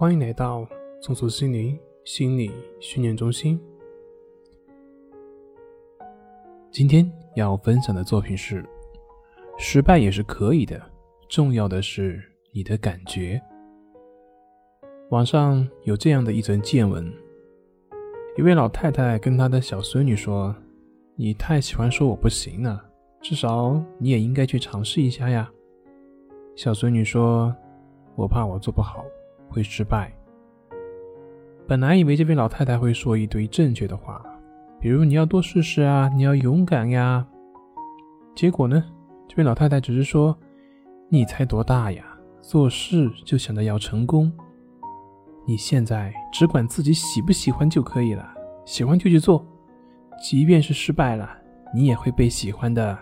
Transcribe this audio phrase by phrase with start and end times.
[0.00, 0.66] 欢迎来到
[1.02, 3.60] 松鼠心灵心理训练中心。
[6.70, 8.64] 今天要分享的作品是：
[9.58, 10.80] 失败也是可以的，
[11.28, 12.18] 重要的是
[12.50, 13.38] 你的感觉。
[15.10, 17.12] 网上有这样的一则见闻：
[18.38, 20.56] 一位老太太跟她的小孙女说
[21.14, 22.82] ：“你太喜欢说我不行了，
[23.20, 25.52] 至少你也应该去尝试一下呀。”
[26.56, 27.54] 小孙女说
[28.16, 29.04] ：“我怕我做不好。”
[29.50, 30.10] 会失败。
[31.66, 34.24] 本来以为这位老太太会说一堆正确的话，
[34.80, 37.26] 比如你要多试试啊，你要勇敢呀。
[38.34, 38.82] 结果呢，
[39.28, 40.36] 这位老太太只是说
[41.10, 42.04] ：“你才多大呀，
[42.40, 44.32] 做事就想着要成功。
[45.46, 48.32] 你现在只管自己喜不喜欢就可以了，
[48.64, 49.46] 喜欢就去做，
[50.22, 51.28] 即便是失败了，
[51.74, 52.98] 你也会被喜欢的。”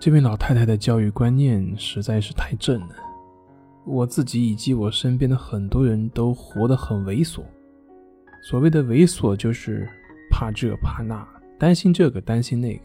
[0.00, 2.94] 这位老太太的教育观念实在是太正了。
[3.88, 7.42] 我自己以及我身边的很多人都活得很猥琐。
[8.42, 9.88] 所谓的猥琐，就是
[10.30, 11.26] 怕这怕那，
[11.58, 12.82] 担心这个担心那个，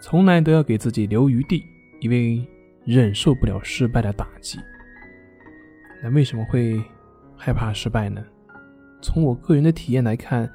[0.00, 1.62] 从来都要给自己留余地，
[2.00, 2.46] 因为
[2.84, 4.58] 忍受不了失败的打击。
[6.02, 6.80] 那为什么会
[7.36, 8.24] 害怕失败呢？
[9.02, 10.48] 从我个人的体验来看，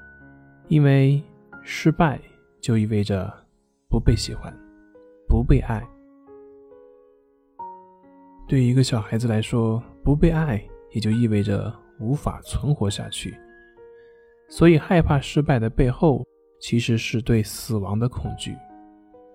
[0.69, 1.21] 因为
[1.61, 2.19] 失败
[2.61, 3.31] 就意味着
[3.89, 4.53] 不被喜欢，
[5.27, 5.85] 不被爱。
[8.47, 13.35] 对于一个小孩子来说，不被爱也就意味着无法存活下去。
[14.49, 16.25] 所以，害怕失败的背后，
[16.59, 18.53] 其实是对死亡的恐惧。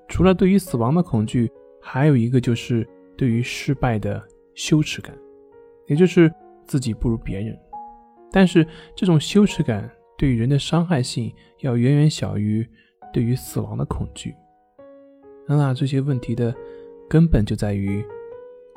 [0.08, 2.86] 除了对于死亡的恐惧，还有一个就是
[3.16, 4.22] 对于失败的
[4.54, 5.16] 羞耻感，
[5.86, 6.32] 也就是
[6.66, 7.58] 自己不如别人。
[8.30, 8.64] 但是，
[8.94, 12.64] 这种羞耻感对于人的伤害性要远远小于
[13.12, 14.34] 对于死亡的恐惧。
[15.46, 16.54] 那这些问题的
[17.08, 18.04] 根本就在于。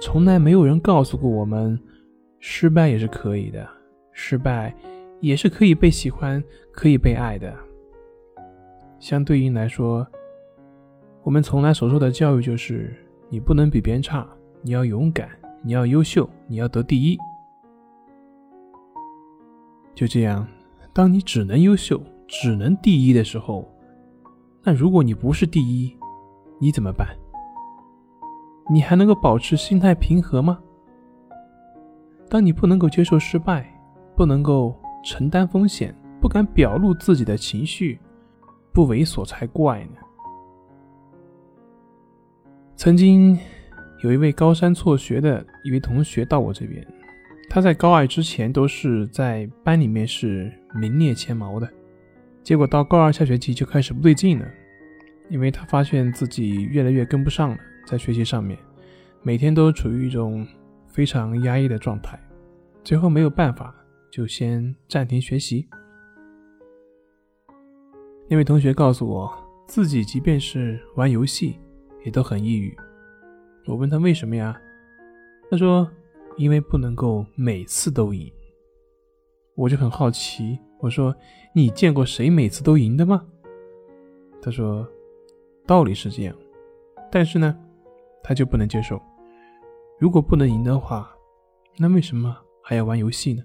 [0.02, 1.80] 从来没有人告诉过我们，
[2.40, 3.70] 失败也是可以的，
[4.12, 4.76] 失败
[5.20, 7.56] 也是可以被喜欢、可以被爱的。
[9.00, 10.06] 相对应来说，
[11.22, 12.92] 我们从来所受的教育就是：
[13.30, 14.28] 你不能比别人差，
[14.64, 15.30] 你要勇敢，
[15.62, 17.16] 你要优秀，你要得第一。
[19.94, 20.48] 就这样，
[20.94, 23.72] 当你只能优秀、只能第一的时候，
[24.64, 25.96] 那如果你不是第一，
[26.60, 27.08] 你怎么办？
[28.70, 30.60] 你还能够保持心态平和吗？
[32.30, 33.70] 当你不能够接受失败，
[34.16, 34.74] 不能够
[35.04, 38.00] 承担风险，不敢表露自己的情绪，
[38.72, 39.98] 不猥琐才怪呢。
[42.78, 43.38] 曾经
[44.04, 46.86] 有一位高三辍学的一位同学到我这边，
[47.50, 51.70] 他在高二之前都是在班里面是名列前茅的，
[52.42, 54.48] 结果到高二下学期就开始不对劲了，
[55.28, 57.58] 因为他发现自己越来越跟不上了。
[57.86, 58.58] 在学习上面，
[59.22, 60.48] 每天都处于一种
[60.88, 62.20] 非常压抑的状态，
[62.84, 63.76] 最后没有办法，
[64.10, 65.68] 就先暂停学习。
[68.30, 69.32] 那位同学告诉我，
[69.68, 71.60] 自己即便是玩游戏，
[72.06, 72.76] 也都很抑郁。
[73.66, 74.58] 我问他为什么呀？
[75.50, 75.90] 他说
[76.38, 78.32] ：“因为不能够每次都赢。”
[79.56, 81.14] 我就很好奇，我说
[81.54, 83.26] ：“你见过谁每次都赢的吗？”
[84.42, 84.88] 他说
[85.68, 86.36] ：“道理是这样，
[87.12, 87.56] 但是呢。”
[88.24, 89.02] 他就不能接受，
[90.00, 91.12] 如果不能赢的话，
[91.78, 93.44] 那为什么还要玩游戏呢？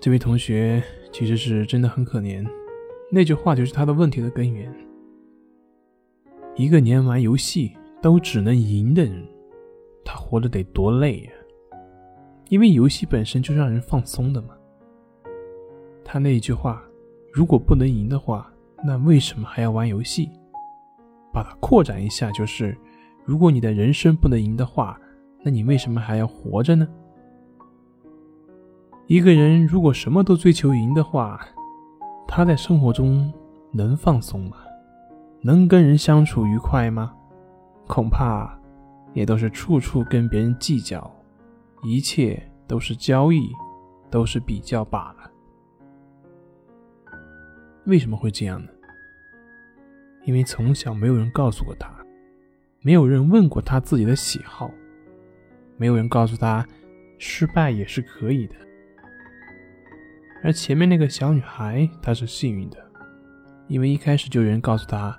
[0.00, 2.46] 这位同学其实是真的很可怜，
[3.10, 4.72] 那句话就是他的问题的根源。
[6.56, 9.26] 一个连玩游戏都只能赢的人，
[10.04, 11.32] 他活得得多累呀！
[12.48, 14.56] 因为游戏本身就是让人放松的嘛。
[16.04, 16.82] 他那一句话，
[17.32, 18.52] 如果不能赢的话，
[18.84, 20.30] 那为什么还要玩游戏？
[21.32, 22.76] 把它扩展一下，就是
[23.24, 24.98] 如果你的人生不能赢的话，
[25.42, 26.88] 那你为什么还要活着呢？
[29.06, 31.40] 一个人如果什么都追求赢的话，
[32.26, 33.32] 他在生活中
[33.72, 34.56] 能放松吗？
[35.40, 37.14] 能跟人相处愉快吗？
[37.86, 38.58] 恐怕
[39.14, 41.10] 也都是处处跟别人计较，
[41.82, 43.48] 一切都是交易，
[44.10, 45.30] 都是比较罢了。
[47.86, 48.68] 为什么会这样呢？
[50.28, 51.90] 因为从小没有人告诉过他，
[52.82, 54.70] 没有人问过他自己的喜好，
[55.78, 56.68] 没有人告诉他
[57.16, 58.54] 失败也是可以的。
[60.44, 62.76] 而前面那个小女孩，她是幸运的，
[63.68, 65.18] 因为一开始就有人告诉她，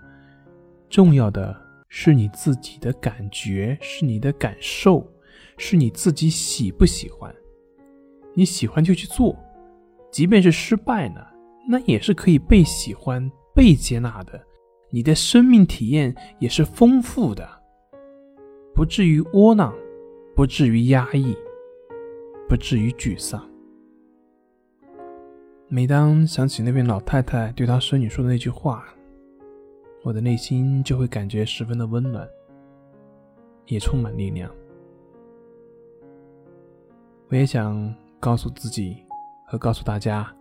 [0.91, 5.11] 重要的是你自己的感觉，是你的感受，
[5.57, 7.33] 是你自己喜不喜欢。
[8.35, 9.35] 你喜欢就去做，
[10.11, 11.33] 即便是失败了，
[11.67, 14.39] 那也是可以被喜欢、被接纳的。
[14.91, 17.47] 你的生命体验也是丰富的，
[18.73, 19.73] 不至于窝囊，
[20.35, 21.35] 不至于压抑，
[22.47, 23.47] 不至于沮丧。
[25.67, 28.83] 每当想起那位老太太对她孙女说的那句话，
[30.01, 32.27] 我的内心就会感觉十分的温暖，
[33.67, 34.49] 也充满力量。
[37.27, 38.97] 我也想告诉自己
[39.45, 40.35] 和告诉大家，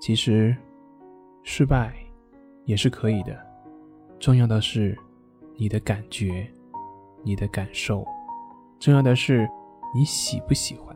[0.00, 0.56] 其实
[1.44, 1.94] 失败
[2.64, 3.49] 也是可以的。
[4.20, 4.96] 重要的是
[5.56, 6.46] 你的感觉，
[7.22, 8.06] 你的感受，
[8.78, 9.48] 重要的是
[9.94, 10.94] 你喜不喜欢。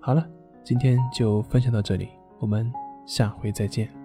[0.00, 0.28] 好了，
[0.64, 2.08] 今天就分享到这里，
[2.40, 2.70] 我们
[3.06, 3.97] 下回再见。